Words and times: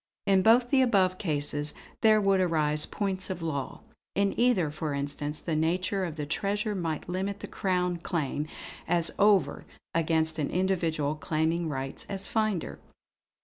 In 0.25 0.41
both 0.41 0.71
the 0.71 0.81
above 0.81 1.19
cases 1.19 1.75
there 2.01 2.19
would 2.19 2.39
arise 2.41 2.87
points 2.87 3.29
of 3.29 3.43
law. 3.43 3.81
In 4.15 4.33
either, 4.35 4.71
for 4.71 4.95
instance, 4.95 5.39
the 5.39 5.55
nature 5.55 6.05
of 6.05 6.15
the 6.15 6.25
treasure 6.25 6.73
might 6.73 7.07
limit 7.07 7.41
the 7.41 7.47
Crown 7.47 7.97
claim 7.97 8.47
as 8.87 9.11
over 9.19 9.63
against 9.93 10.39
an 10.39 10.49
individual 10.49 11.13
claiming 11.13 11.69
rights 11.69 12.07
as 12.09 12.25
finder." 12.25 12.79